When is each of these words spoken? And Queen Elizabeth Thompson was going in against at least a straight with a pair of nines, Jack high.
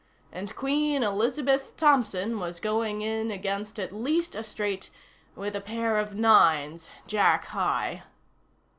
And 0.31 0.55
Queen 0.55 1.03
Elizabeth 1.03 1.77
Thompson 1.77 2.39
was 2.39 2.59
going 2.59 3.03
in 3.03 3.29
against 3.29 3.79
at 3.79 3.91
least 3.91 4.33
a 4.33 4.41
straight 4.43 4.89
with 5.35 5.55
a 5.55 5.61
pair 5.61 5.99
of 5.99 6.15
nines, 6.15 6.89
Jack 7.05 7.45
high. 7.45 8.01